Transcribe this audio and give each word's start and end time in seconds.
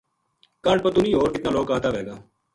کاہڈ 0.63 0.77
پتو 0.83 0.99
نیہہ 1.03 1.17
ہور 1.19 1.29
کِتنا 1.33 1.49
لوک 1.55 1.69
آتا 1.75 1.89
وھے 1.93 2.03
گا 2.07 2.15